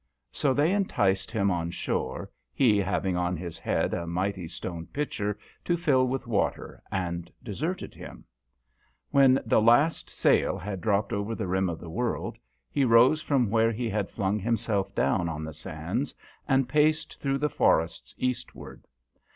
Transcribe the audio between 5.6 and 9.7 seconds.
to fill with water, and deserted him. When the